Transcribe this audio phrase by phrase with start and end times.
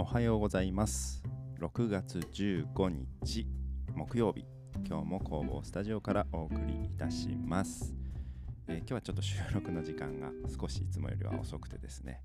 [0.00, 1.24] おはようございます。
[1.58, 3.48] 6月15日
[3.96, 4.44] 木曜日。
[4.88, 7.96] 今日も工房スタジオからお送りいたします、
[8.68, 12.22] えー今日はちょっと収録の時間が少しいつもよりは遅くてですね。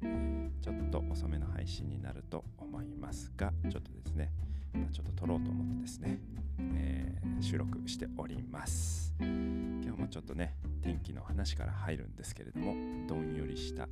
[0.62, 4.32] ちょっと遅めの配信になると思いますがちょっとですね。
[4.72, 6.20] まあちょっと撮ろうと思ってですね、
[6.60, 9.16] えー収録しております。
[9.20, 12.76] 今日もちょっとね天気の話から入るんですけれども
[13.08, 13.90] どんよりした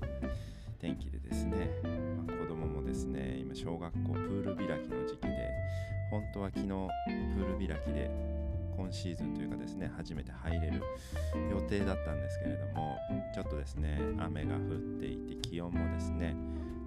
[0.79, 5.49] 天気でですね、まあ、子供もですね今小学校プール開きの時期で
[6.09, 8.11] 本当は昨日プール開きで
[8.75, 10.81] 今シーズンというかですね初めて入れる
[11.49, 12.97] 予定だったんですけれども
[13.33, 14.61] ちょっとですね雨が降っ
[14.99, 16.35] ていて気温もですね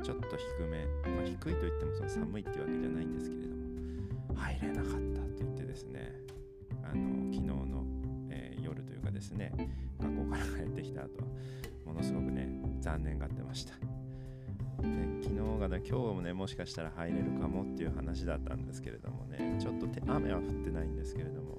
[0.03, 4.99] ちょっと低め、まあ、低いといってもその寒いっていうわけじゃないんですけれども入れなかったと
[5.39, 6.13] 言ってですね
[6.83, 7.85] あの昨日の、
[8.29, 9.53] えー夜というかですね
[10.01, 11.25] 学校から帰ってきた後は
[11.87, 12.49] ものすごくね
[12.81, 13.94] 残念がってました。
[15.23, 21.59] 昨日がね今日もねもしかしたら入れるかもっていう話だったんですけれどもねちょっと雨は降ってないんですけれども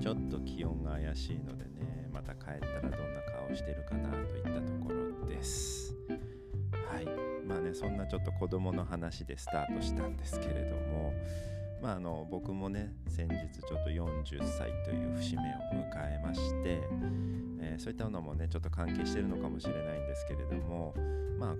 [0.00, 2.98] ちょっと気温が怪しいのでねまた帰ったらどんな
[3.46, 5.94] 顔してるかなといったところです。
[6.90, 7.06] はい。
[7.46, 11.12] まあねそんなちょっと子供の話でスタートしたんですけれども
[11.82, 16.80] まああの僕もね先日ちょっと40歳という節目を迎えまして、
[17.60, 20.94] えーそういったものもねちょっと関係してるのかもしれないんですけれども
[21.38, 21.54] まあ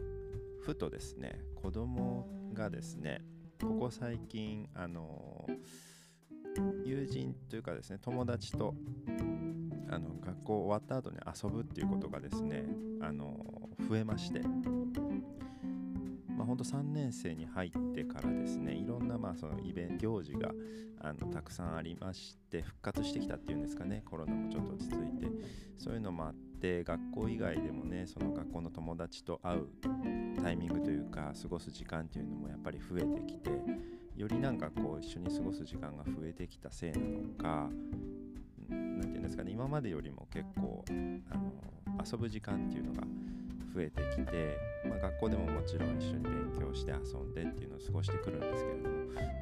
[0.64, 3.22] ふとですね子供がですね
[3.60, 5.46] ここ最近あの
[6.84, 8.74] 友人というかですね友達と
[9.90, 12.64] あの学校終わった後に遊ぶっていうことがですね
[13.02, 13.36] あの
[13.88, 14.40] 増えまして。
[16.36, 20.50] まあ、ほんと3年生に入ってからですねいろんなまあそのイベント行事が
[21.00, 25.28] あのたくさんありまして復活してきたっていうんですかねコロナもちょっと落ち着いて
[25.78, 26.34] そういうのもあっ
[26.64, 29.68] て学校以外でもねその学校の友達と会う
[30.42, 33.50] タイミングというか過ごす時間っていうのもやっぱり増えてきて
[34.16, 37.68] よりなんかこう一緒に過ごす時間が増えてきたせいなのか
[39.14, 40.92] て言うんですかね今までよりも結構あ
[41.36, 43.02] の遊ぶ時間っていうのが
[43.74, 44.58] 増えてきて、
[44.88, 48.94] まあ、学校でももちろん一緒に勉強して遊んでっていうのを過ごしてくるんですけれども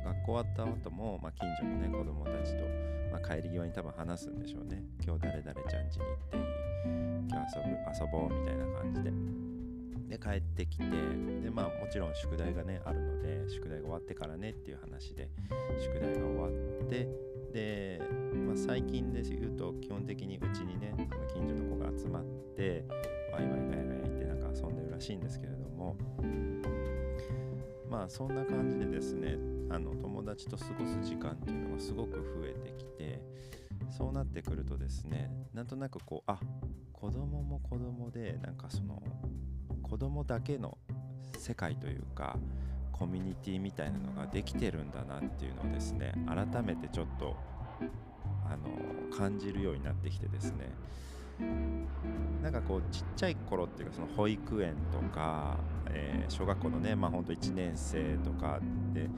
[0.04, 2.62] 学校終わった後も、まあ、近所のね子供たちと、
[3.10, 4.82] まあ、帰り際に多分話すんでしょうね。
[5.04, 6.42] 今日誰々ちゃん家に行っていい？
[7.30, 7.68] 今日遊ぶ
[7.98, 9.51] 遊ぼうみたいな感じで。
[10.12, 15.30] で帰ってきてでまあもちろん宿題がねあるので宿題が終わってからねっていう話で
[15.80, 17.08] 宿題が終わって
[17.54, 18.02] で、
[18.46, 22.24] まあ、最近で言うと基本的にうちにねその近所の子が集まっ
[22.54, 22.84] て
[23.32, 25.96] ワイワイガヤガヤ言ってなんか遊んでるらしいんですけれども
[27.88, 29.38] まあそんな感じでですね
[29.70, 33.22] あの友達と過ごす時間っていうのがすごく増えてきて
[33.90, 36.38] そうなってくるとですねなんとなくこうあ
[36.92, 39.02] 子供も子供でなんかその
[39.92, 40.78] 子供だけの
[41.36, 42.38] 世界というか
[42.92, 47.36] コミュニティみたいなのができてるんだなっていうのをですね改めてちょっと
[48.46, 50.70] あの感じるようになってきてですね。
[52.42, 55.58] なんかこうちっちゃい頃っていうかその保育園とか、
[55.90, 58.60] えー小学校のねまあほんと1年生とか
[58.94, 59.10] で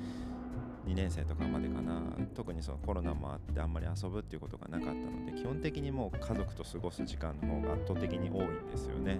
[0.87, 2.01] 2年生とかまでかな。
[2.35, 9.19] 特にそのコロナもあってあんまり遊ぶっていうことがなかったので基本的にもう家族と過ごす時間の方が圧倒的に多いんですよね。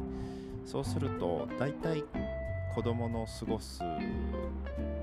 [0.65, 2.05] そうすると大体
[2.75, 3.83] 子供の過ごす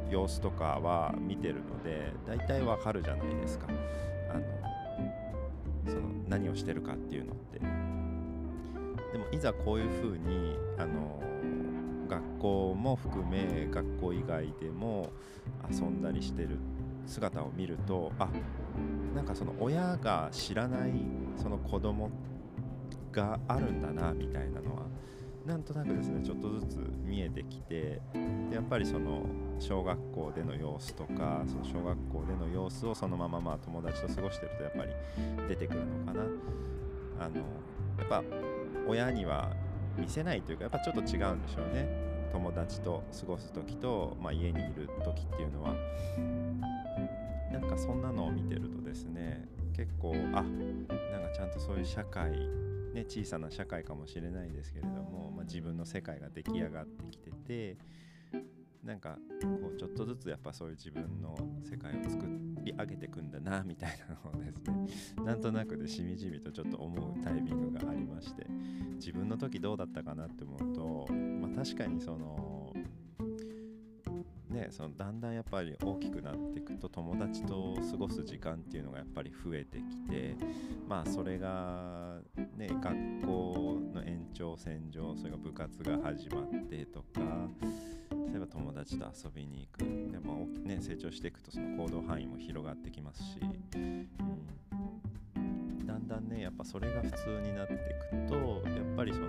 [0.10, 3.68] 様子とかは見てるので大体わかるじゃないですか。
[4.30, 4.42] あの
[5.88, 7.60] その何をしてるかっていうのって。
[9.12, 11.22] でもいざこういうふうにあの
[12.12, 15.10] 学校も含め学校以外でも
[15.72, 16.60] 遊んだりしてる
[17.06, 18.28] 姿を見るとあ
[19.16, 20.92] なんかその親が知らない
[21.38, 22.12] その子供
[23.14, 24.82] があるんだなみたいなのは
[25.46, 28.02] なんとなくですねちょっとずつ見えてきて
[28.50, 29.24] でやっぱりその
[29.60, 34.92] 小学校での様子とかその小学校での様子をそのまままあ友達と過ごしてるとやっぱり
[35.48, 36.26] 出てくるのかな。
[37.20, 37.36] あの
[38.00, 38.24] やっぱ
[38.88, 39.56] 親には
[39.98, 41.88] 見せないというかやっぱちょっと違うんでしょうね。
[42.32, 45.76] 友達と過ごす時と、まあ、家にいる時っていうのは。
[47.52, 49.46] なんかそんなのを見てるとですね
[49.76, 52.32] 結構あなんかちゃんとそういう社会
[52.94, 57.78] ね、小さな社会かもしれないですけれども、まあ、自分の世界が出来上がってきてて
[58.84, 62.26] なんかこうちょっとずつやっぱそういう自分の世界を作
[62.64, 64.88] り上げていくんだなみたいなのをですね
[65.24, 68.48] なんとなくでしみじみとちょっと思うタイミングがありまして
[68.96, 72.74] 自分の時どうだったかなって思うと、まあ、確かにその
[74.50, 80.36] ねそのだんだんやっぱり大きくなっていくと友達と過ごす時間っていうのがやっぱり増えてきて
[80.88, 82.20] まあそれが
[82.56, 87.50] ね学校の延長線上それが部活が始まってとか
[88.30, 90.12] 例えば友達と遊びに行く。
[90.12, 93.40] でも、ね、成長していくとその行動範囲も広がってきますし、
[93.76, 94.08] うん、
[95.86, 98.36] だんだんねやっぱそれが普通になっていくと
[98.70, 99.28] やっぱりその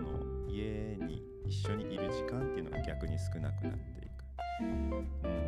[0.49, 4.25] 家に一緒にいる時間っていうのが逆に少なくなっていく。
[4.63, 5.43] うん。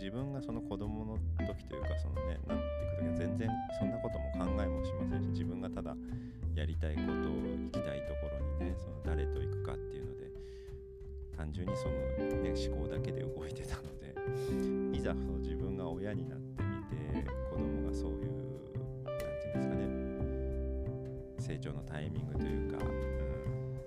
[0.00, 5.94] 自分がその子供の時というかそのねなっていく時は全然そんなことも考えもしませんし自分がただ
[6.54, 7.19] やりたいこと
[11.50, 14.14] 単純にその、ね、思考だけで動いてたので
[14.96, 18.30] いざその自分が親になってみて子供がそういう
[19.04, 19.88] 何て言うんですかね
[21.38, 22.88] 成長のタイミングというか、う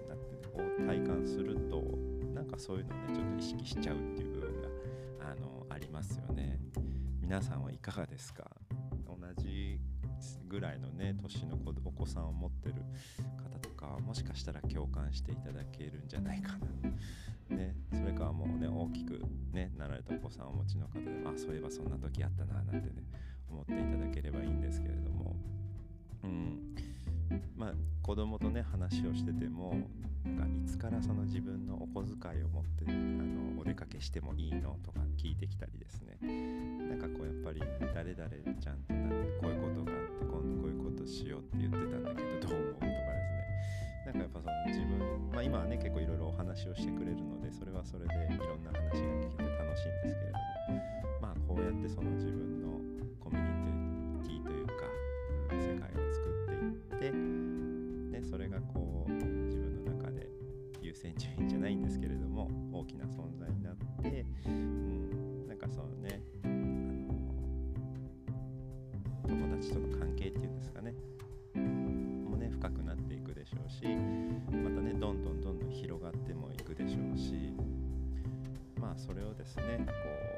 [0.05, 1.81] ん、なってこう体感すると
[2.33, 4.67] なんかそういうのをねちょっと意識しちゃうっていう部分が
[5.31, 6.59] あのありますよね。
[7.21, 8.51] 皆さんはいかがですか？
[9.07, 9.79] 同じ
[10.49, 12.75] ぐらいのね年のお子さんを持ってる
[13.37, 13.42] 方
[13.83, 17.55] かもしかしたら共感していただけるんじゃないかな。
[17.55, 19.21] ね、それかもうね大きく
[19.51, 23.03] ねなられたお子さんをお持ちの方であそういえばそんな時あったななんてね
[23.49, 25.35] 思っていただければいいんですけれども。
[26.23, 26.75] うん。
[27.55, 29.75] まあ子供とね話をしてても
[30.23, 36.17] なんかいつからその自分のお小遣いを持ってあのお出かけしてもいいのとか聞いてきたりですね。
[36.89, 37.61] なんかこうやっぱり
[37.93, 38.29] 誰々
[38.59, 39.09] ちゃんとな
[39.41, 42.32] こういうことがあって今度こういうことしようって言ってたんだけど
[44.33, 44.99] ぱその自分、
[45.31, 50.37] まあ、今はね結構いろいろお話をしてくれるのでそれはそれでいろんな話が聞けて楽しいんですけれど
[50.73, 50.81] も
[51.21, 52.67] まあこうやってその自分の
[53.19, 53.41] コミュ
[54.19, 54.73] ニティというか、
[55.51, 60.27] うん、世界を作っていってでそれがこう自分の中で
[60.81, 66.21] 優先順位じゃないんですけれども大きな存在になって、うん、なんかそのね
[69.27, 70.93] 友達との関係っていうんですかね
[71.55, 73.83] もね深くなっていくでしょうし
[75.03, 77.51] どんどんどんどん広がってもいくでしょうし
[78.79, 79.91] まあそれをですねこ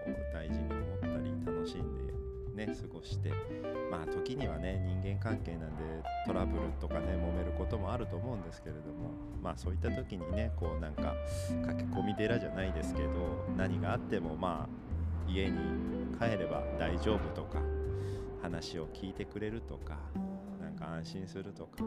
[0.07, 1.95] う大事に思ったり楽しん
[2.55, 3.31] でね過ごして
[3.91, 5.83] まあ時にはね人間関係なんで
[6.25, 9.11] トラブルとかね揉めることもあると思うんですけれども
[9.43, 11.13] まあそういった時にねこうなんか
[11.67, 13.09] 駆け込み寺じゃないですけど
[13.55, 15.59] 何があってもまあ家に
[16.19, 17.59] 帰れば大丈夫とか
[18.41, 19.99] 話を聞いてくれるとか
[20.59, 21.83] なんか安心するとか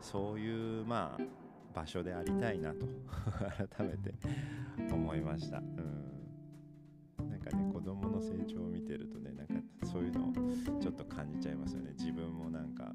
[0.00, 1.22] そういうまあ
[1.78, 2.86] 場所でありたいなと
[3.76, 4.12] 改めて
[4.92, 5.58] 思いました。
[5.58, 5.62] う
[7.22, 7.30] ん。
[7.30, 9.54] なんかね子供の成長を見てるとねなんか
[9.86, 10.32] そういうのを
[10.80, 11.92] ちょっと感じちゃいますよね。
[11.92, 12.92] 自分もなんか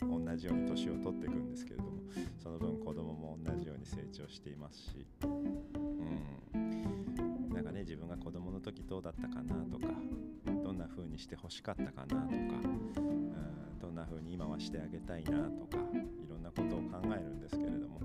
[0.00, 1.90] 同じように年を取っていくんですけれども
[2.38, 5.06] その分子供も同じように成長していますし。
[5.22, 5.26] う
[6.58, 7.48] ん。
[7.50, 9.86] なんかね自分が子供の時どうだったかなとか
[10.64, 12.92] どんな風にして欲しかったかなとかうん。
[13.80, 15.78] どんな風に今はしてあげたいなとか
[16.54, 18.00] ことを考えるんですけれども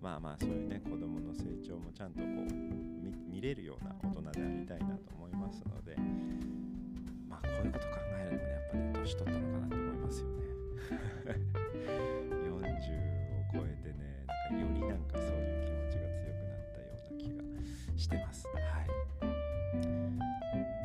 [0.00, 2.30] まあまあそういうね子供の成長もちゃんとこう
[3.30, 5.96] 見れるような大人でありたいなと思いますので
[7.28, 10.44] まあこういうこと考えるのねやっぱね年取ったのかなと思いますよね。
[12.44, 18.46] 40を超えてねなんかよりなんかそういう気持ちが強くなったような気がしてます。
[18.48, 18.84] はい。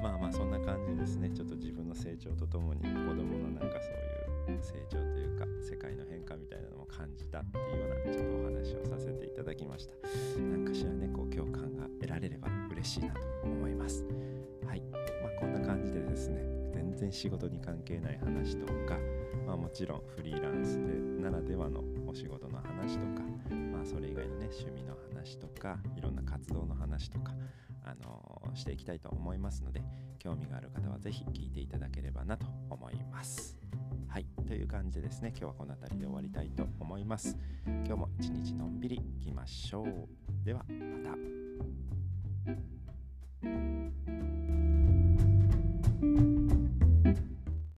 [0.01, 1.29] まあまあそんな感じですね。
[1.29, 4.18] ちょっと自分の成長とともに子供のなんかそういう
[4.61, 9.93] 成長というか世界の変化みたいなのも感じたっていうようなちょっとお話をさせていただきました。
[10.37, 14.03] 何かしらねこう共感が得られれば嬉しいなと思います。
[14.65, 14.81] はい。
[14.91, 16.41] まあこんな感じでですね
[16.73, 18.97] 全然仕事に関係ない話とか
[19.45, 23.21] まあもちろんフリーランスでならではのお仕事の話とか
[23.71, 27.33] まあそれ以外のね趣味の話とかいろんな活動の話とか
[27.89, 29.81] あの、していきたいと思いますので
[30.19, 33.57] 興味がある方は是非聞いていただければなと思います。
[34.07, 37.37] はいという感じでですね今日はこの辺りで終わりたいと思います。
[37.65, 39.85] 今日も一日のんびりいきましょう。
[40.43, 41.17] ではまた。